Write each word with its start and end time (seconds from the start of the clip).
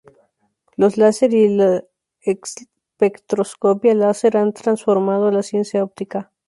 Los 0.77 0.97
láser 0.97 1.31
y 1.31 1.43
el 1.43 1.57
la 1.57 1.83
espectroscopia 2.21 3.93
láser 3.93 4.35
han 4.35 4.51
transformado 4.51 5.29
la 5.29 5.43
ciencia 5.43 5.83
óptica. 5.83 6.31